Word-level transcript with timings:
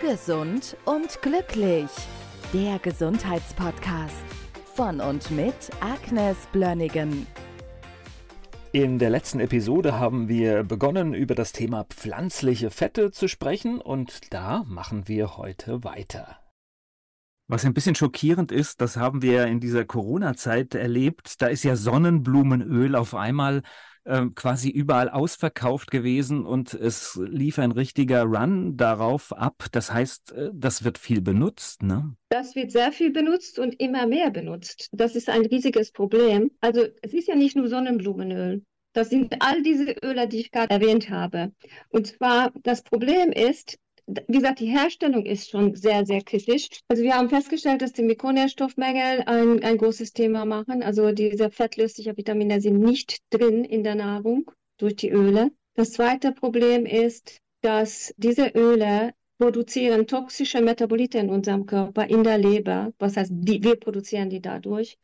Gesund 0.00 0.76
und 0.84 1.20
glücklich. 1.22 1.90
Der 2.54 2.78
Gesundheitspodcast 2.78 4.24
von 4.76 5.00
und 5.00 5.28
mit 5.32 5.54
Agnes 5.80 6.36
Blönnigan. 6.52 7.26
In 8.70 9.00
der 9.00 9.10
letzten 9.10 9.40
Episode 9.40 9.98
haben 9.98 10.28
wir 10.28 10.62
begonnen, 10.62 11.14
über 11.14 11.34
das 11.34 11.50
Thema 11.50 11.84
pflanzliche 11.84 12.70
Fette 12.70 13.10
zu 13.10 13.26
sprechen 13.26 13.80
und 13.80 14.32
da 14.32 14.62
machen 14.68 15.08
wir 15.08 15.36
heute 15.36 15.82
weiter. 15.82 16.38
Was 17.48 17.64
ein 17.64 17.74
bisschen 17.74 17.96
schockierend 17.96 18.52
ist, 18.52 18.80
das 18.80 18.96
haben 18.96 19.20
wir 19.20 19.46
in 19.46 19.58
dieser 19.58 19.84
Corona-Zeit 19.84 20.76
erlebt. 20.76 21.42
Da 21.42 21.48
ist 21.48 21.64
ja 21.64 21.74
Sonnenblumenöl 21.74 22.94
auf 22.94 23.16
einmal 23.16 23.62
quasi 24.34 24.70
überall 24.70 25.08
ausverkauft 25.10 25.90
gewesen 25.90 26.46
und 26.46 26.72
es 26.74 27.20
lief 27.22 27.58
ein 27.58 27.72
richtiger 27.72 28.22
Run 28.24 28.76
darauf 28.76 29.32
ab. 29.32 29.66
Das 29.72 29.92
heißt, 29.92 30.32
äh, 30.32 30.50
das 30.54 30.84
wird 30.84 30.98
viel 30.98 31.20
benutzt, 31.20 31.82
ne? 31.82 32.14
Das 32.30 32.54
wird 32.54 32.70
sehr 32.70 32.92
viel 32.92 33.12
benutzt 33.12 33.58
und 33.58 33.78
immer 33.80 34.06
mehr 34.06 34.30
benutzt. 34.30 34.88
Das 34.92 35.14
ist 35.16 35.28
ein 35.28 35.44
riesiges 35.46 35.92
Problem. 35.92 36.50
Also 36.60 36.86
es 37.02 37.12
ist 37.12 37.28
ja 37.28 37.34
nicht 37.34 37.56
nur 37.56 37.68
Sonnenblumenöl. 37.68 38.62
Das 38.92 39.10
sind 39.10 39.36
all 39.40 39.62
diese 39.62 39.94
Öle, 40.02 40.26
die 40.26 40.40
ich 40.40 40.50
gerade 40.50 40.70
erwähnt 40.70 41.10
habe. 41.10 41.52
Und 41.90 42.06
zwar, 42.06 42.52
das 42.62 42.82
Problem 42.82 43.30
ist, 43.32 43.78
wie 44.26 44.38
gesagt, 44.38 44.60
die 44.60 44.66
Herstellung 44.66 45.26
ist 45.26 45.50
schon 45.50 45.74
sehr, 45.74 46.06
sehr 46.06 46.22
kritisch. 46.22 46.68
Also 46.88 47.02
wir 47.02 47.14
haben 47.14 47.28
festgestellt, 47.28 47.82
dass 47.82 47.92
die 47.92 48.02
Mikronährstoffmängel 48.02 49.22
ein, 49.26 49.62
ein 49.62 49.76
großes 49.76 50.12
Thema 50.12 50.44
machen. 50.44 50.82
Also 50.82 51.12
diese 51.12 51.50
fettlöslichen 51.50 52.16
Vitamine 52.16 52.60
sind 52.60 52.78
nicht 52.78 53.18
drin 53.30 53.64
in 53.64 53.84
der 53.84 53.94
Nahrung 53.94 54.50
durch 54.78 54.96
die 54.96 55.10
Öle. 55.10 55.50
Das 55.74 55.92
zweite 55.92 56.32
Problem 56.32 56.86
ist, 56.86 57.38
dass 57.60 58.14
diese 58.16 58.48
Öle 58.48 59.12
produzieren 59.38 60.06
toxische 60.06 60.60
Metabolite 60.60 61.18
in 61.18 61.30
unserem 61.30 61.66
Körper, 61.66 62.08
in 62.08 62.24
der 62.24 62.38
Leber. 62.38 62.92
Was 62.98 63.16
heißt, 63.16 63.30
die, 63.34 63.62
wir 63.62 63.76
produzieren 63.76 64.30
die 64.30 64.40
dadurch. 64.40 64.98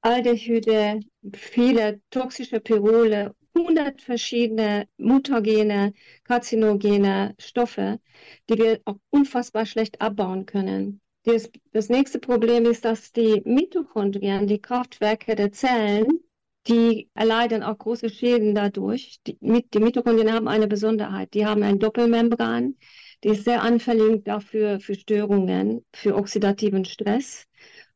Aldehyde, 0.00 1.00
viele 1.34 2.00
toxische 2.10 2.60
Pyrole 2.60 3.34
100 3.56 4.02
verschiedene 4.02 4.88
mutagene, 4.98 5.94
karzinogene 6.24 7.34
Stoffe, 7.38 8.00
die 8.48 8.58
wir 8.58 8.80
auch 8.84 8.98
unfassbar 9.10 9.66
schlecht 9.66 10.00
abbauen 10.00 10.46
können. 10.46 11.00
Das, 11.24 11.50
das 11.72 11.88
nächste 11.88 12.20
Problem 12.20 12.66
ist, 12.66 12.84
dass 12.84 13.12
die 13.12 13.42
Mitochondrien, 13.44 14.46
die 14.46 14.60
Kraftwerke 14.60 15.34
der 15.34 15.52
Zellen, 15.52 16.20
die 16.68 17.08
erleiden 17.14 17.62
auch 17.62 17.78
große 17.78 18.10
Schäden 18.10 18.54
dadurch. 18.54 19.18
Die, 19.26 19.38
die 19.40 19.78
Mitochondrien 19.78 20.32
haben 20.32 20.48
eine 20.48 20.68
Besonderheit. 20.68 21.32
Die 21.34 21.46
haben 21.46 21.62
ein 21.62 21.78
Doppelmembran, 21.78 22.76
die 23.24 23.28
ist 23.28 23.44
sehr 23.44 23.62
anfällig 23.62 24.24
dafür 24.24 24.80
für 24.80 24.94
Störungen, 24.94 25.84
für 25.94 26.16
oxidativen 26.16 26.84
Stress. 26.84 27.46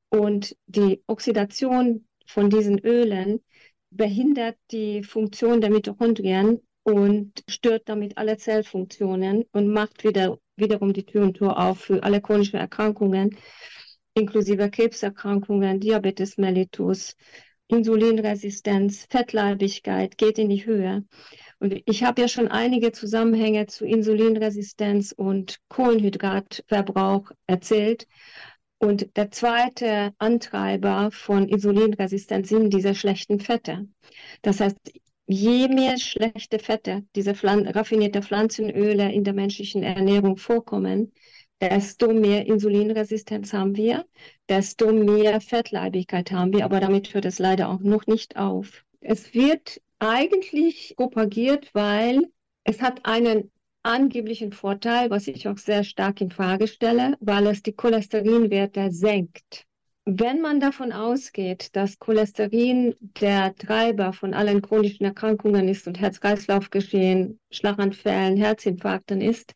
Und 0.08 0.56
die 0.67 1.02
Oxidation 1.06 2.06
von 2.27 2.50
diesen 2.50 2.78
Ölen 2.78 3.41
behindert 3.91 4.56
die 4.70 5.02
Funktion 5.02 5.60
der 5.60 5.70
Mitochondrien 5.70 6.60
und 6.83 7.42
stört 7.48 7.88
damit 7.88 8.16
alle 8.19 8.36
Zellfunktionen 8.36 9.44
und 9.52 9.69
macht 9.69 10.05
wieder, 10.05 10.38
wiederum 10.56 10.92
die 10.92 11.05
Tür 11.05 11.22
und 11.22 11.36
Tor 11.36 11.58
auf 11.58 11.80
für 11.80 12.02
alle 12.02 12.20
chronischen 12.20 12.58
Erkrankungen, 12.58 13.36
inklusive 14.14 14.70
Krebserkrankungen, 14.70 15.80
Diabetes 15.80 16.38
mellitus, 16.38 17.16
Insulinresistenz, 17.68 19.06
Fettleibigkeit 19.08 20.18
geht 20.18 20.38
in 20.38 20.48
die 20.48 20.66
Höhe. 20.66 21.05
Und 21.61 21.80
ich 21.84 22.02
habe 22.02 22.22
ja 22.22 22.28
schon 22.28 22.48
einige 22.48 22.91
Zusammenhänge 22.91 23.66
zu 23.66 23.84
Insulinresistenz 23.86 25.12
und 25.12 25.58
Kohlenhydratverbrauch 25.68 27.30
erzählt. 27.46 28.08
Und 28.81 29.14
der 29.19 29.31
zweite 29.31 30.14
Antreiber 30.17 31.11
von 31.13 31.46
Insulinresistenz 31.46 32.48
sind 32.48 32.73
diese 32.73 32.95
schlechten 32.95 33.39
Fette. 33.39 33.86
Das 34.41 34.61
heißt, 34.61 34.79
je 35.27 35.68
mehr 35.68 35.98
schlechte 35.98 36.58
Fette, 36.58 37.05
diese 37.14 37.35
Pflan 37.35 37.69
raffinierte 37.69 38.23
Pflanzenöle 38.23 39.13
in 39.13 39.23
der 39.23 39.35
menschlichen 39.35 39.83
Ernährung 39.83 40.39
vorkommen, 40.39 41.13
desto 41.61 42.14
mehr 42.14 42.46
Insulinresistenz 42.46 43.52
haben 43.52 43.77
wir, 43.77 44.07
desto 44.48 44.90
mehr 44.95 45.42
Fettleibigkeit 45.42 46.33
haben 46.33 46.55
wir, 46.55 46.64
aber 46.64 46.80
damit 46.80 47.13
hört 47.13 47.27
es 47.27 47.39
leider 47.39 47.69
auch 47.69 47.80
noch 47.80 48.07
nicht 48.07 48.36
auf. 48.39 48.86
Es 49.02 49.35
wird 49.35 49.83
eigentlich 49.98 50.95
propagiert, 50.96 51.69
weil 51.74 52.30
es 52.64 52.80
hat 52.80 53.05
einen 53.05 53.51
angeblichen 53.83 54.52
Vorteil, 54.52 55.11
was 55.11 55.27
ich 55.29 55.48
auch 55.48 55.58
sehr 55.58 55.85
stark 55.85 56.20
in 56.20 56.30
Frage 56.30 56.67
stelle, 56.67 57.17
weil 57.20 57.46
es 57.46 57.63
die 57.63 57.73
Cholesterinwerte 57.73 58.91
senkt. 58.91 59.64
Wenn 60.05 60.41
man 60.41 60.61
davon 60.61 60.92
ausgeht, 60.92 61.77
dass 61.77 61.98
Cholesterin 61.98 62.95
der 63.20 63.55
Treiber 63.55 64.13
von 64.13 64.35
allen 64.35 64.63
chronischen 64.63 65.05
Erkrankungen 65.05 65.69
ist 65.69 65.86
und 65.86 66.01
Herz-Kreislauf-Geschehen, 66.01 67.39
Schlaganfällen, 67.51 68.36
Herzinfarkten 68.36 69.20
ist, 69.20 69.55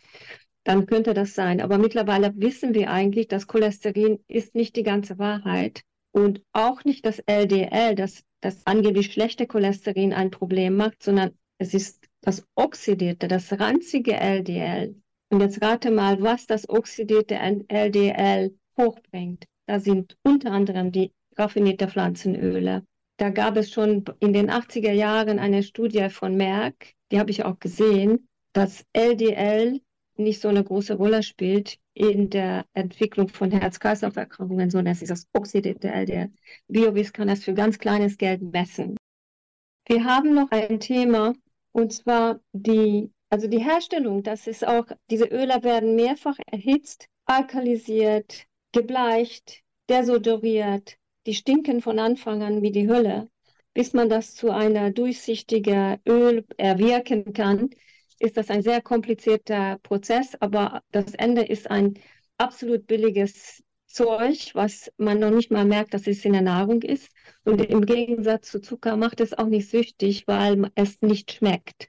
dann 0.64 0.86
könnte 0.86 1.12
das 1.12 1.34
sein. 1.34 1.60
Aber 1.60 1.78
mittlerweile 1.78 2.32
wissen 2.36 2.74
wir 2.74 2.90
eigentlich, 2.90 3.28
dass 3.28 3.46
Cholesterin 3.46 4.20
ist 4.28 4.54
nicht 4.54 4.76
die 4.76 4.82
ganze 4.82 5.18
Wahrheit 5.18 5.82
und 6.12 6.42
auch 6.52 6.84
nicht 6.84 7.04
das 7.04 7.18
LDL, 7.26 7.94
das 7.94 8.22
das 8.44 8.66
angeblich 8.66 9.12
schlechte 9.12 9.46
Cholesterin 9.46 10.12
ein 10.12 10.30
Problem 10.30 10.76
macht, 10.76 11.02
sondern 11.02 11.30
es 11.58 11.72
ist 11.72 12.06
das 12.24 12.46
oxidierte, 12.54 13.28
das 13.28 13.52
ranzige 13.52 14.14
LDL. 14.14 14.96
Und 15.30 15.40
jetzt 15.40 15.62
rate 15.62 15.90
mal, 15.90 16.20
was 16.22 16.46
das 16.46 16.68
oxidierte 16.68 17.36
LDL 17.68 18.56
hochbringt. 18.78 19.44
Da 19.66 19.78
sind 19.78 20.16
unter 20.22 20.52
anderem 20.52 20.90
die 20.90 21.12
raffinierten 21.36 21.88
Pflanzenöle. 21.88 22.84
Da 23.18 23.30
gab 23.30 23.56
es 23.56 23.70
schon 23.70 24.04
in 24.20 24.32
den 24.32 24.50
80er 24.50 24.92
Jahren 24.92 25.38
eine 25.38 25.62
Studie 25.62 26.08
von 26.08 26.36
Merck, 26.36 26.94
die 27.12 27.18
habe 27.18 27.30
ich 27.30 27.44
auch 27.44 27.58
gesehen, 27.58 28.28
dass 28.52 28.84
LDL 28.92 29.80
nicht 30.16 30.40
so 30.40 30.48
eine 30.48 30.64
große 30.64 30.94
Rolle 30.94 31.22
spielt 31.22 31.78
in 31.92 32.30
der 32.30 32.64
Entwicklung 32.72 33.28
von 33.28 33.50
Herz-Kreislauf-Erkrankungen, 33.50 34.70
sondern 34.70 34.92
es 34.92 35.02
ist 35.02 35.10
das 35.10 35.26
oxidierte 35.32 35.88
LDL. 35.88 36.32
BioWis 36.68 37.12
kann 37.12 37.28
das 37.28 37.44
für 37.44 37.54
ganz 37.54 37.78
kleines 37.78 38.16
Geld 38.16 38.42
messen. 38.42 38.96
Wir 39.86 40.04
haben 40.04 40.34
noch 40.34 40.50
ein 40.50 40.80
Thema, 40.80 41.34
und 41.74 41.92
zwar 41.92 42.40
die, 42.52 43.10
also 43.30 43.48
die 43.48 43.58
Herstellung, 43.58 44.22
das 44.22 44.46
ist 44.46 44.66
auch, 44.66 44.86
diese 45.10 45.24
Öle 45.26 45.64
werden 45.64 45.96
mehrfach 45.96 46.36
erhitzt, 46.46 47.08
alkalisiert, 47.26 48.44
gebleicht, 48.72 49.62
desodoriert, 49.88 50.96
die 51.26 51.34
stinken 51.34 51.80
von 51.82 51.98
Anfang 51.98 52.42
an 52.44 52.62
wie 52.62 52.70
die 52.70 52.88
Hölle. 52.88 53.28
Bis 53.74 53.92
man 53.92 54.08
das 54.08 54.36
zu 54.36 54.50
einer 54.50 54.92
durchsichtigen 54.92 55.98
Öl 56.08 56.44
erwirken 56.58 57.32
kann, 57.32 57.70
ist 58.20 58.36
das 58.36 58.50
ein 58.50 58.62
sehr 58.62 58.80
komplizierter 58.80 59.78
Prozess, 59.82 60.36
aber 60.38 60.80
das 60.92 61.14
Ende 61.14 61.42
ist 61.42 61.68
ein 61.68 61.94
absolut 62.38 62.86
billiges 62.86 63.63
Zeug, 63.94 64.50
was 64.54 64.90
man 64.96 65.20
noch 65.20 65.30
nicht 65.30 65.52
mal 65.52 65.64
merkt, 65.64 65.94
dass 65.94 66.08
es 66.08 66.24
in 66.24 66.32
der 66.32 66.42
Nahrung 66.42 66.82
ist. 66.82 67.08
Und 67.44 67.64
im 67.64 67.86
Gegensatz 67.86 68.50
zu 68.50 68.60
Zucker 68.60 68.96
macht 68.96 69.20
es 69.20 69.32
auch 69.32 69.46
nicht 69.46 69.70
süchtig, 69.70 70.24
weil 70.26 70.68
es 70.74 71.00
nicht 71.00 71.32
schmeckt. 71.32 71.88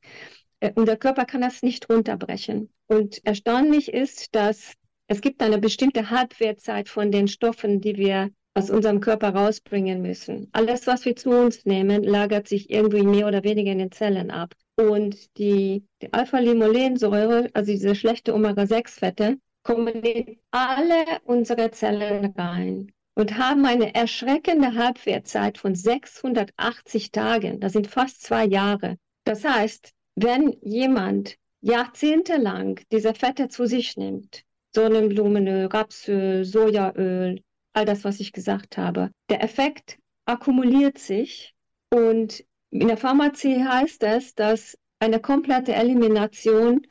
Äh, 0.60 0.72
unser 0.76 0.98
Körper 0.98 1.26
kann 1.26 1.42
das 1.42 1.64
nicht 1.64 1.90
runterbrechen. 1.90 2.70
Und 2.88 3.26
erstaunlich 3.26 3.92
ist, 3.92 4.36
dass 4.36 4.74
es 5.08 5.22
gibt 5.22 5.42
eine 5.42 5.58
bestimmte 5.58 6.12
Halbwertzeit 6.12 6.90
von 6.90 7.12
den 7.12 7.28
Stoffen, 7.28 7.82
die 7.82 7.98
wir 7.98 8.30
aus 8.54 8.70
unserem 8.70 9.02
Körper 9.02 9.30
rausbringen 9.30 10.02
müssen. 10.02 10.48
Alles, 10.54 10.88
was 10.88 11.06
wir 11.06 11.16
zu 11.16 11.32
uns 11.32 11.66
nehmen, 11.66 12.04
lagert 12.04 12.48
sich 12.48 12.70
irgendwie 12.70 13.04
mehr 13.04 13.28
oder 13.28 13.44
weniger 13.44 13.72
in 13.72 13.80
den 13.80 13.92
Zellen 13.92 14.30
ab. 14.30 14.54
Und 14.78 15.38
die, 15.38 15.84
die 16.02 16.14
Alpha-Limolensäure, 16.14 17.50
also 17.54 17.72
diese 17.72 17.96
schlechte 17.96 18.34
Omega-6-Fette, 18.34 19.38
kommen 19.66 20.04
in 20.04 20.38
alle 20.52 21.20
unsere 21.26 21.72
Zellen 21.72 22.34
rein 22.38 22.92
und 23.16 23.38
haben 23.38 23.66
eine 23.66 23.96
erschreckende 23.96 24.76
Halbwertzeit 24.76 25.58
von 25.58 25.74
680 25.74 27.12
Tagen. 27.12 27.60
Das 27.60 27.74
sind 27.74 27.88
fast 27.88 28.22
zwei 28.22 28.46
Jahre. 28.46 28.98
Das 29.26 29.44
heißt, 29.44 29.92
wenn 30.16 30.56
jemand 30.62 31.36
jahrzehntelang 31.62 32.80
diese 32.92 33.16
Fette 33.16 33.50
zu 33.50 33.66
sich 33.66 33.98
nimmt, 33.98 34.44
Sonnenblumenöl, 34.76 35.66
Rapsöl, 35.66 36.46
Sojaöl, 36.46 37.42
all 37.74 37.86
das, 37.86 38.04
was 38.04 38.20
ich 38.20 38.34
gesagt 38.34 38.78
habe, 38.78 39.10
der 39.30 39.44
Effekt 39.44 39.98
akkumuliert 40.26 41.00
sich 41.00 41.56
und 41.92 42.46
in 42.70 42.88
der 42.88 42.98
Pharmazie 42.98 43.64
heißt 43.64 44.04
es, 44.04 44.36
dass 44.36 44.78
eine 45.00 45.20
komplette 45.20 45.74
Elimination 45.74 46.86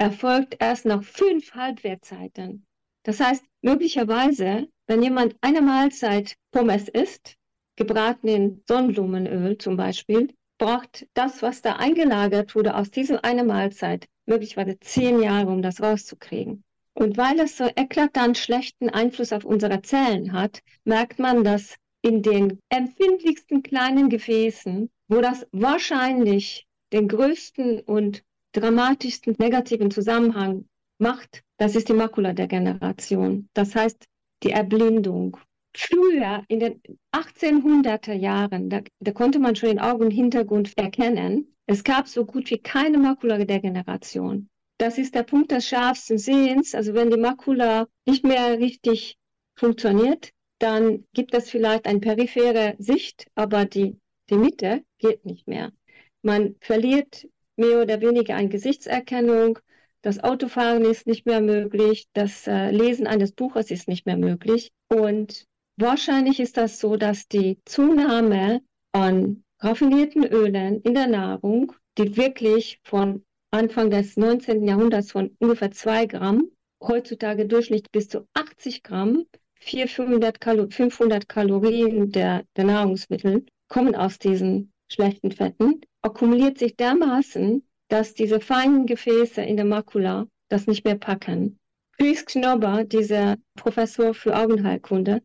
erfolgt 0.00 0.56
erst 0.60 0.86
nach 0.86 1.02
fünf 1.02 1.52
Halbwertzeiten. 1.54 2.66
Das 3.02 3.20
heißt, 3.20 3.44
möglicherweise, 3.60 4.66
wenn 4.86 5.02
jemand 5.02 5.36
eine 5.42 5.60
Mahlzeit 5.60 6.36
Pommes 6.52 6.88
isst, 6.88 7.36
gebraten 7.76 8.28
in 8.28 8.62
Sonnenblumenöl 8.66 9.58
zum 9.58 9.76
Beispiel, 9.76 10.32
braucht 10.58 11.06
das, 11.12 11.42
was 11.42 11.60
da 11.60 11.76
eingelagert 11.76 12.54
wurde 12.54 12.76
aus 12.76 12.90
diesem 12.90 13.18
eine 13.22 13.44
Mahlzeit, 13.44 14.06
möglicherweise 14.24 14.78
zehn 14.80 15.20
Jahre, 15.20 15.50
um 15.50 15.60
das 15.60 15.82
rauszukriegen. 15.82 16.64
Und 16.94 17.18
weil 17.18 17.38
es 17.38 17.58
so 17.58 17.64
eklatant 17.64 18.38
schlechten 18.38 18.88
Einfluss 18.88 19.32
auf 19.34 19.44
unsere 19.44 19.82
Zellen 19.82 20.32
hat, 20.32 20.60
merkt 20.84 21.18
man, 21.18 21.44
dass 21.44 21.76
in 22.02 22.22
den 22.22 22.58
empfindlichsten 22.70 23.62
kleinen 23.62 24.08
Gefäßen, 24.08 24.90
wo 25.08 25.20
das 25.20 25.46
wahrscheinlich 25.52 26.66
den 26.92 27.06
größten 27.06 27.80
und 27.80 28.22
dramatischsten 28.52 29.36
negativen 29.38 29.90
Zusammenhang 29.90 30.66
macht, 30.98 31.42
das 31.56 31.76
ist 31.76 31.88
die 31.88 31.94
Makuladegeneration. 31.94 33.48
Das 33.54 33.74
heißt, 33.74 34.06
die 34.42 34.50
Erblindung. 34.50 35.36
Früher, 35.76 36.42
in 36.48 36.60
den 36.60 36.82
1800er 37.12 38.14
Jahren, 38.14 38.70
da, 38.70 38.80
da 38.98 39.12
konnte 39.12 39.38
man 39.38 39.54
schon 39.54 39.68
den 39.68 39.78
Augenhintergrund 39.78 40.76
erkennen. 40.76 41.54
Es 41.66 41.84
gab 41.84 42.08
so 42.08 42.24
gut 42.24 42.50
wie 42.50 42.58
keine 42.58 42.98
Makuladegeneration. 42.98 44.48
Das 44.78 44.98
ist 44.98 45.14
der 45.14 45.22
Punkt 45.22 45.52
des 45.52 45.68
scharfsten 45.68 46.18
Sehens. 46.18 46.74
Also 46.74 46.94
wenn 46.94 47.10
die 47.10 47.18
Makula 47.18 47.86
nicht 48.06 48.24
mehr 48.24 48.58
richtig 48.58 49.16
funktioniert, 49.54 50.30
dann 50.58 51.04
gibt 51.12 51.34
es 51.34 51.50
vielleicht 51.50 51.86
eine 51.86 52.00
periphere 52.00 52.74
Sicht, 52.78 53.28
aber 53.34 53.64
die, 53.64 53.98
die 54.28 54.36
Mitte 54.36 54.82
geht 54.98 55.24
nicht 55.24 55.46
mehr. 55.46 55.72
Man 56.22 56.56
verliert 56.60 57.28
mehr 57.60 57.80
oder 57.80 58.00
weniger 58.00 58.34
eine 58.34 58.48
Gesichtserkennung. 58.48 59.58
Das 60.02 60.18
Autofahren 60.24 60.84
ist 60.84 61.06
nicht 61.06 61.26
mehr 61.26 61.40
möglich. 61.40 62.06
Das 62.14 62.46
äh, 62.46 62.70
Lesen 62.70 63.06
eines 63.06 63.32
Buches 63.32 63.70
ist 63.70 63.86
nicht 63.86 64.06
mehr 64.06 64.16
möglich. 64.16 64.72
Und 64.88 65.44
wahrscheinlich 65.76 66.40
ist 66.40 66.56
das 66.56 66.80
so, 66.80 66.96
dass 66.96 67.28
die 67.28 67.58
Zunahme 67.64 68.62
an 68.92 69.44
raffinierten 69.60 70.24
Ölen 70.26 70.80
in 70.82 70.94
der 70.94 71.06
Nahrung, 71.06 71.72
die 71.98 72.16
wirklich 72.16 72.80
von 72.82 73.22
Anfang 73.50 73.90
des 73.90 74.16
19. 74.16 74.66
Jahrhunderts 74.66 75.12
von 75.12 75.36
ungefähr 75.38 75.70
2 75.70 76.06
Gramm, 76.06 76.50
heutzutage 76.82 77.46
durchschnittlich 77.46 77.90
bis 77.92 78.08
zu 78.08 78.26
80 78.34 78.82
Gramm, 78.82 79.26
400, 79.60 80.38
500 80.72 81.28
Kalorien 81.28 82.10
der, 82.10 82.44
der 82.56 82.64
Nahrungsmittel 82.64 83.44
kommen 83.68 83.94
aus 83.94 84.18
diesen 84.18 84.72
schlechten 84.92 85.32
Fetten, 85.32 85.80
akkumuliert 86.02 86.58
sich 86.58 86.76
dermaßen, 86.76 87.62
dass 87.88 88.14
diese 88.14 88.40
feinen 88.40 88.86
Gefäße 88.86 89.42
in 89.42 89.56
der 89.56 89.66
Makula 89.66 90.26
das 90.48 90.66
nicht 90.66 90.84
mehr 90.84 90.96
packen. 90.96 91.58
Chris 91.98 92.24
Knobber, 92.24 92.84
dieser 92.84 93.36
Professor 93.56 94.14
für 94.14 94.36
Augenheilkunde, 94.36 95.22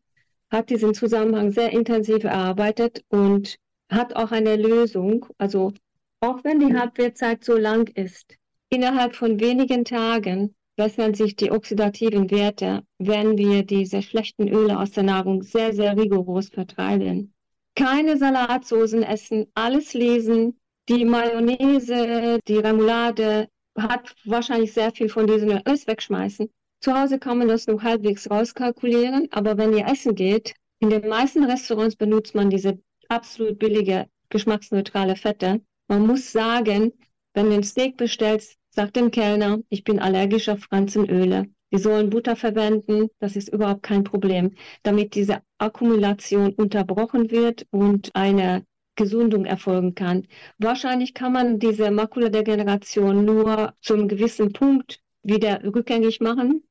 hat 0.51 0.69
diesen 0.69 0.93
Zusammenhang 0.93 1.51
sehr 1.51 1.71
intensiv 1.71 2.23
erarbeitet 2.23 3.03
und 3.09 3.57
hat 3.89 4.15
auch 4.15 4.31
eine 4.31 4.55
Lösung, 4.55 5.25
also 5.37 5.73
auch 6.19 6.43
wenn 6.43 6.59
die 6.59 6.75
Halbwertzeit 6.75 7.43
so 7.43 7.55
lang 7.55 7.87
ist, 7.95 8.35
innerhalb 8.69 9.15
von 9.15 9.39
wenigen 9.39 9.85
Tagen 9.85 10.55
bessern 10.75 11.13
sich 11.13 11.35
die 11.35 11.51
oxidativen 11.51 12.29
Werte, 12.31 12.83
wenn 12.97 13.37
wir 13.37 13.63
diese 13.63 14.01
schlechten 14.01 14.47
Öle 14.47 14.79
aus 14.79 14.91
der 14.91 15.03
Nahrung 15.03 15.43
sehr, 15.43 15.73
sehr 15.73 15.95
rigoros 15.95 16.49
vertreiben. 16.49 17.34
Keine 17.75 18.17
Salatsoßen 18.17 19.03
essen, 19.03 19.47
alles 19.53 19.93
lesen. 19.93 20.59
Die 20.87 21.03
Mayonnaise, 21.03 22.39
die 22.47 22.57
Remoulade 22.57 23.49
hat 23.77 24.15
wahrscheinlich 24.23 24.73
sehr 24.73 24.91
viel 24.91 25.09
von 25.09 25.27
diesen 25.27 25.51
Öls 25.67 25.87
wegschmeißen. 25.87 26.49
Zu 26.79 26.93
Hause 26.97 27.19
kann 27.19 27.37
man 27.37 27.47
das 27.47 27.67
nur 27.67 27.81
halbwegs 27.81 28.29
rauskalkulieren, 28.29 29.27
aber 29.31 29.57
wenn 29.57 29.73
ihr 29.73 29.87
essen 29.87 30.15
geht, 30.15 30.53
in 30.79 30.89
den 30.89 31.07
meisten 31.07 31.43
Restaurants 31.43 31.95
benutzt 31.95 32.35
man 32.35 32.49
diese 32.49 32.79
absolut 33.09 33.59
billige, 33.59 34.07
geschmacksneutrale 34.29 35.15
Fette. 35.15 35.61
Man 35.87 36.05
muss 36.05 36.31
sagen, 36.31 36.93
wenn 37.33 37.49
du 37.49 37.55
ein 37.55 37.63
Steak 37.63 37.97
bestellst, 37.97 38.57
sag 38.69 38.93
dem 38.93 39.11
Kellner, 39.11 39.59
ich 39.69 39.83
bin 39.83 39.99
allergisch 39.99 40.47
auf 40.49 40.59
Pflanzenöle. 40.59 41.47
Sie 41.75 41.81
sollen 41.81 42.09
Butter 42.09 42.37
verwenden, 42.37 43.09
das 43.19 43.35
ist 43.35 43.49
überhaupt 43.49 43.83
kein 43.83 44.05
Problem, 44.05 44.55
damit 44.83 45.13
diese 45.13 45.41
Akkumulation 45.57 46.53
unterbrochen 46.53 47.31
wird 47.31 47.67
und 47.69 48.15
eine 48.15 48.65
Gesundung 48.95 49.43
erfolgen 49.43 49.93
kann. 49.93 50.25
Wahrscheinlich 50.57 51.13
kann 51.13 51.33
man 51.33 51.59
diese 51.59 51.91
Makuladegeneration 51.91 53.25
nur 53.25 53.73
zum 53.81 54.07
gewissen 54.07 54.53
Punkt 54.53 55.01
wieder 55.21 55.61
rückgängig 55.65 56.21
machen. 56.21 56.63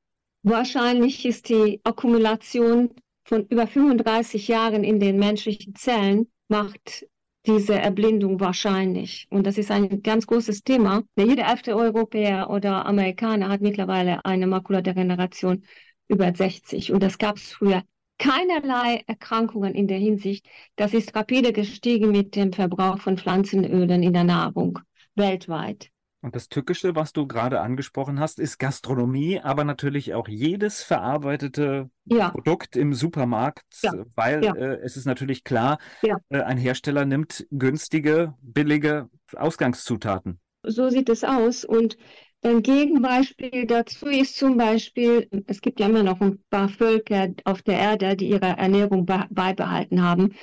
Wahrscheinlich 0.42 1.26
ist 1.26 1.50
die 1.50 1.82
Akkumulation 1.84 2.88
von 3.24 3.44
über 3.48 3.66
35 3.66 4.48
Jahren 4.48 4.84
in 4.84 5.00
den 5.00 5.18
menschlichen 5.18 5.74
Zellen 5.74 6.32
macht 6.48 7.06
diese 7.46 7.74
Erblindung 7.74 8.40
wahrscheinlich. 8.40 9.26
Und 9.30 9.46
das 9.46 9.58
ist 9.58 9.70
ein 9.70 10.02
ganz 10.02 10.26
großes 10.26 10.62
Thema. 10.62 11.02
Jeder 11.16 11.46
elfte 11.46 11.76
Europäer 11.76 12.50
oder 12.50 12.86
Amerikaner 12.86 13.48
hat 13.48 13.60
mittlerweile 13.60 14.24
eine 14.24 14.46
Makuladegeneration 14.46 15.64
über 16.08 16.34
60. 16.34 16.92
Und 16.92 17.02
das 17.02 17.18
gab 17.18 17.36
es 17.36 17.52
früher 17.52 17.82
keinerlei 18.18 19.02
Erkrankungen 19.06 19.74
in 19.74 19.88
der 19.88 19.98
Hinsicht. 19.98 20.46
Das 20.76 20.94
ist 20.94 21.14
rapide 21.14 21.52
gestiegen 21.52 22.10
mit 22.12 22.36
dem 22.36 22.52
Verbrauch 22.52 22.98
von 22.98 23.18
Pflanzenölen 23.18 24.02
in 24.02 24.12
der 24.12 24.24
Nahrung 24.24 24.78
weltweit. 25.14 25.90
Und 26.24 26.34
das 26.34 26.48
Tückische, 26.48 26.96
was 26.96 27.12
du 27.12 27.26
gerade 27.26 27.60
angesprochen 27.60 28.18
hast, 28.18 28.38
ist 28.38 28.56
Gastronomie, 28.58 29.40
aber 29.40 29.62
natürlich 29.64 30.14
auch 30.14 30.26
jedes 30.26 30.82
verarbeitete 30.82 31.90
ja. 32.06 32.30
Produkt 32.30 32.76
im 32.76 32.94
Supermarkt, 32.94 33.66
ja. 33.82 33.92
weil 34.14 34.42
ja. 34.42 34.54
Äh, 34.54 34.80
es 34.82 34.96
ist 34.96 35.04
natürlich 35.04 35.44
klar, 35.44 35.76
äh, 36.00 36.40
ein 36.40 36.56
Hersteller 36.56 37.04
nimmt 37.04 37.46
günstige, 37.50 38.32
billige 38.40 39.10
Ausgangszutaten. 39.36 40.40
So 40.62 40.88
sieht 40.88 41.10
es 41.10 41.24
aus. 41.24 41.62
Und 41.62 41.98
ein 42.44 42.62
Gegenbeispiel 42.62 43.66
dazu 43.66 44.06
ist 44.06 44.36
zum 44.36 44.56
Beispiel, 44.58 45.28
es 45.46 45.60
gibt 45.62 45.80
ja 45.80 45.86
immer 45.86 46.02
noch 46.02 46.20
ein 46.20 46.42
paar 46.50 46.68
Völker 46.68 47.28
auf 47.44 47.62
der 47.62 47.78
Erde, 47.78 48.16
die 48.16 48.28
ihre 48.28 48.46
Ernährung 48.58 49.06
beibehalten 49.06 50.02
haben. 50.02 50.34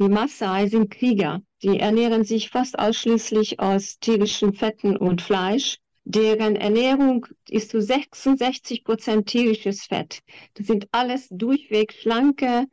Die 0.00 0.08
Maasai 0.08 0.66
sind 0.66 0.90
Krieger. 0.90 1.42
Die 1.62 1.78
ernähren 1.78 2.24
sich 2.24 2.50
fast 2.50 2.76
ausschließlich 2.78 3.60
aus 3.60 3.98
tierischen 4.00 4.54
Fetten 4.54 4.96
und 4.96 5.22
Fleisch. 5.22 5.78
Deren 6.02 6.56
Ernährung 6.56 7.26
ist 7.48 7.70
zu 7.70 7.80
66 7.80 8.82
Prozent 8.82 9.28
tierisches 9.28 9.84
Fett. 9.84 10.22
Das 10.54 10.66
sind 10.66 10.88
alles 10.90 11.28
durchweg 11.30 11.92
schlanke, 11.92 12.66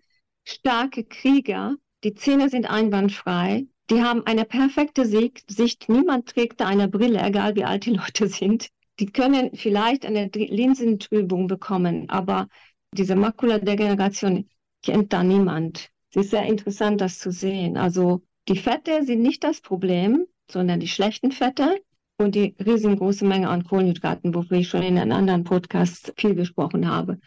starke 0.44 1.04
Krieger. 1.04 1.76
Die 2.04 2.16
Zähne 2.16 2.50
sind 2.50 2.66
einwandfrei. 2.66 3.68
Die 3.92 4.02
haben 4.02 4.26
eine 4.26 4.46
perfekte 4.46 5.06
Sicht. 5.06 5.90
Niemand 5.90 6.30
trägt 6.30 6.62
da 6.62 6.68
eine 6.68 6.88
Brille, 6.88 7.22
egal 7.22 7.56
wie 7.56 7.66
alt 7.66 7.86
die 7.86 7.94
Leute 7.94 8.28
sind. 8.28 8.70
Die 9.00 9.08
können 9.08 9.52
vielleicht 9.54 10.06
eine 10.06 10.30
Linsentrübung 10.34 11.48
bekommen, 11.48 12.10
aber 12.10 12.48
diese 12.94 13.18
Makuladegeneration 13.18 14.48
kennt 14.82 15.12
da 15.12 15.24
niemand. 15.24 15.90
Es 16.10 16.24
ist 16.24 16.32
sehr 16.32 16.46
interessant, 16.46 17.02
das 17.02 17.20
zu 17.20 17.32
sehen. 17.32 17.76
Also 17.76 18.22
die 18.48 18.58
Fette 18.58 19.04
sind 19.04 19.22
nicht 19.24 19.44
das 19.44 19.60
Problem, 19.60 20.26
sondern 20.50 20.80
die 20.80 20.88
schlechten 20.88 21.34
Fette 21.34 21.82
und 22.18 22.34
die 22.36 22.56
riesengroße 22.66 23.26
Menge 23.26 23.50
an 23.50 23.66
Kohlenhydraten, 23.66 24.34
wofür 24.34 24.58
ich 24.58 24.70
schon 24.70 24.84
in 24.84 24.98
einem 24.98 25.12
anderen 25.12 25.44
Podcast 25.44 26.14
viel 26.16 26.36
gesprochen 26.36 26.90
habe. 26.90 27.20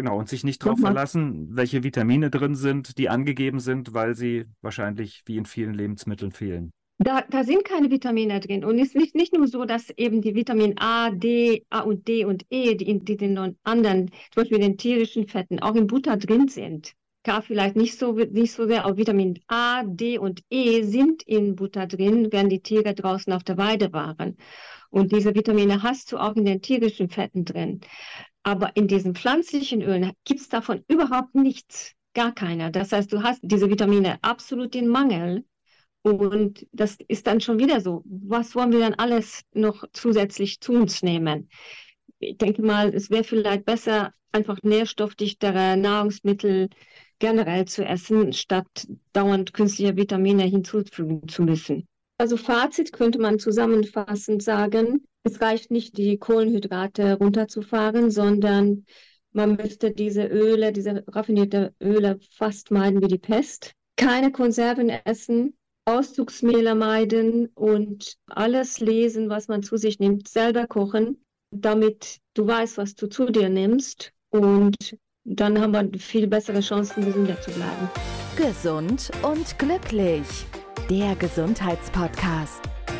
Genau, 0.00 0.18
und 0.18 0.30
sich 0.30 0.44
nicht 0.44 0.64
darauf 0.64 0.80
verlassen, 0.80 1.48
welche 1.50 1.84
Vitamine 1.84 2.30
drin 2.30 2.54
sind, 2.54 2.96
die 2.96 3.10
angegeben 3.10 3.60
sind, 3.60 3.92
weil 3.92 4.14
sie 4.14 4.46
wahrscheinlich 4.62 5.20
wie 5.26 5.36
in 5.36 5.44
vielen 5.44 5.74
Lebensmitteln 5.74 6.32
fehlen. 6.32 6.70
Da, 6.96 7.20
da 7.28 7.44
sind 7.44 7.66
keine 7.66 7.90
Vitamine 7.90 8.40
drin. 8.40 8.64
Und 8.64 8.78
es 8.78 8.88
ist 8.88 8.96
nicht, 8.96 9.14
nicht 9.14 9.34
nur 9.34 9.46
so, 9.46 9.66
dass 9.66 9.90
eben 9.90 10.22
die 10.22 10.34
Vitamin 10.34 10.78
A, 10.78 11.10
D, 11.10 11.66
A 11.68 11.80
und 11.80 12.08
D 12.08 12.24
und 12.24 12.46
E, 12.48 12.76
die 12.76 12.88
in, 12.88 13.04
die 13.04 13.12
in 13.12 13.34
den 13.34 13.58
anderen, 13.62 14.06
zum 14.30 14.42
Beispiel 14.42 14.56
in 14.56 14.62
den 14.62 14.78
tierischen 14.78 15.28
Fetten, 15.28 15.58
auch 15.58 15.74
in 15.74 15.86
Butter 15.86 16.16
drin 16.16 16.48
sind. 16.48 16.94
K 17.22 17.42
vielleicht 17.42 17.76
nicht 17.76 17.98
so, 17.98 18.12
nicht 18.12 18.52
so 18.52 18.66
sehr, 18.66 18.86
aber 18.86 18.96
Vitamin 18.96 19.38
A, 19.48 19.82
D 19.84 20.16
und 20.16 20.42
E 20.48 20.82
sind 20.82 21.22
in 21.24 21.56
Butter 21.56 21.86
drin, 21.86 22.28
wenn 22.30 22.48
die 22.48 22.62
Tiere 22.62 22.94
draußen 22.94 23.34
auf 23.34 23.44
der 23.44 23.58
Weide 23.58 23.92
waren. 23.92 24.38
Und 24.88 25.12
diese 25.12 25.34
Vitamine 25.34 25.82
hast 25.82 26.10
du 26.10 26.16
auch 26.16 26.34
in 26.36 26.46
den 26.46 26.62
tierischen 26.62 27.10
Fetten 27.10 27.44
drin. 27.44 27.80
Aber 28.42 28.74
in 28.74 28.88
diesen 28.88 29.14
pflanzlichen 29.14 29.82
Ölen 29.82 30.12
gibt 30.24 30.40
es 30.40 30.48
davon 30.48 30.82
überhaupt 30.88 31.34
nichts, 31.34 31.92
gar 32.14 32.32
keiner. 32.34 32.70
Das 32.70 32.92
heißt, 32.92 33.12
du 33.12 33.22
hast 33.22 33.40
diese 33.42 33.68
Vitamine 33.68 34.18
absolut 34.22 34.74
in 34.74 34.88
Mangel. 34.88 35.44
Und 36.02 36.66
das 36.72 36.96
ist 37.08 37.26
dann 37.26 37.42
schon 37.42 37.58
wieder 37.58 37.80
so. 37.82 38.02
Was 38.06 38.54
wollen 38.54 38.72
wir 38.72 38.80
dann 38.80 38.94
alles 38.94 39.42
noch 39.52 39.84
zusätzlich 39.92 40.60
zu 40.60 40.72
uns 40.72 41.02
nehmen? 41.02 41.50
Ich 42.18 42.38
denke 42.38 42.62
mal, 42.62 42.94
es 42.94 43.10
wäre 43.10 43.24
vielleicht 43.24 43.66
besser, 43.66 44.14
einfach 44.32 44.58
nährstoffdichtere 44.62 45.76
Nahrungsmittel 45.76 46.70
generell 47.18 47.66
zu 47.66 47.84
essen, 47.84 48.32
statt 48.32 48.86
dauernd 49.12 49.52
künstliche 49.52 49.96
Vitamine 49.96 50.44
hinzufügen 50.44 51.28
zu 51.28 51.42
müssen. 51.42 51.86
Also 52.16 52.36
Fazit 52.36 52.92
könnte 52.92 53.18
man 53.18 53.38
zusammenfassend 53.38 54.42
sagen, 54.42 55.06
es 55.22 55.40
reicht 55.40 55.70
nicht, 55.70 55.96
die 55.96 56.18
Kohlenhydrate 56.18 57.14
runterzufahren, 57.18 58.10
sondern 58.10 58.84
man 59.32 59.56
müsste 59.56 59.92
diese 59.92 60.24
Öle, 60.24 60.72
diese 60.72 61.04
raffinierte 61.06 61.74
Öle 61.80 62.18
fast 62.36 62.70
meiden 62.70 63.02
wie 63.02 63.08
die 63.08 63.18
Pest. 63.18 63.72
Keine 63.96 64.32
Konserven 64.32 64.88
essen, 64.88 65.56
Auszugsmehle 65.84 66.74
meiden 66.74 67.46
und 67.54 68.16
alles 68.26 68.80
lesen, 68.80 69.28
was 69.28 69.48
man 69.48 69.62
zu 69.62 69.76
sich 69.76 69.98
nimmt, 69.98 70.28
selber 70.28 70.66
kochen. 70.66 71.22
damit 71.52 72.18
du 72.34 72.46
weißt, 72.46 72.78
was 72.78 72.94
du 72.94 73.08
zu 73.08 73.26
dir 73.26 73.48
nimmst 73.48 74.12
und 74.30 74.96
dann 75.24 75.60
haben 75.60 75.72
wir 75.72 75.98
viel 75.98 76.28
bessere 76.28 76.60
Chancen, 76.60 77.04
gesünder 77.04 77.40
zu 77.40 77.50
bleiben. 77.50 77.90
Gesund 78.36 79.10
und 79.22 79.58
glücklich. 79.58 80.46
Der 80.88 81.16
Gesundheitspodcast 81.16 82.62